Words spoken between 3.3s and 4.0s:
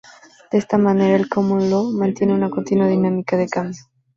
de cambio.